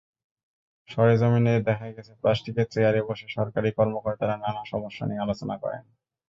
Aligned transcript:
সরেজমিনে 0.89 1.53
দেখা 1.67 1.87
গেছে, 1.89 2.13
প্লাস্টিকের 2.21 2.67
চেয়ারে 2.73 3.01
বসে 3.09 3.27
সরকারি 3.29 3.69
কর্মকর্তারা 3.77 4.35
নানা 4.37 4.61
সমস্যা 4.71 5.03
নিয়ে 5.05 5.23
আলোচনা 5.25 5.55
করেন। 5.63 5.83